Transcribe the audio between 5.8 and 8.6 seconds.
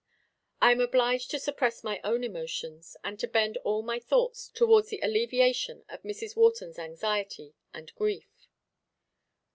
of Mrs. Wharton's anxiety and grief.